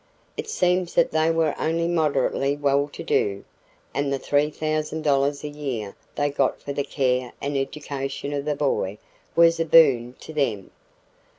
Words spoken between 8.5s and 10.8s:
boy was a boon to them.